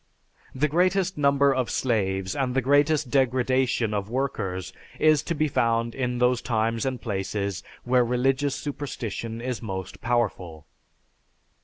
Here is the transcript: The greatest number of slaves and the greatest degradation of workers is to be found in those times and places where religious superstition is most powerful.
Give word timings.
The 0.55 0.67
greatest 0.67 1.15
number 1.15 1.53
of 1.53 1.69
slaves 1.69 2.35
and 2.35 2.55
the 2.55 2.61
greatest 2.63 3.11
degradation 3.11 3.93
of 3.93 4.09
workers 4.09 4.73
is 4.99 5.21
to 5.21 5.35
be 5.35 5.47
found 5.47 5.93
in 5.93 6.17
those 6.17 6.41
times 6.41 6.87
and 6.87 6.99
places 6.99 7.61
where 7.83 8.03
religious 8.03 8.55
superstition 8.55 9.41
is 9.41 9.61
most 9.61 10.01
powerful. 10.01 10.65